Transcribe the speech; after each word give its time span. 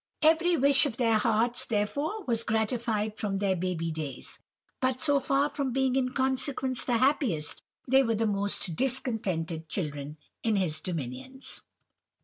"Every 0.23 0.57
wish 0.57 0.87
of 0.87 0.97
their 0.97 1.19
hearts, 1.19 1.63
therefore, 1.63 2.23
was 2.25 2.43
gratified 2.43 3.17
from 3.19 3.37
their 3.37 3.55
baby 3.55 3.91
days; 3.91 4.39
but 4.79 4.99
so 4.99 5.19
far 5.19 5.47
from 5.47 5.71
being 5.73 5.95
in 5.95 6.09
consequence 6.09 6.83
the 6.83 6.97
happiest, 6.97 7.61
they 7.87 8.01
were 8.01 8.15
the 8.15 8.25
most 8.25 8.75
discontented 8.75 9.69
children 9.69 10.17
in 10.41 10.55
his 10.55 10.79
dominions. 10.79 11.61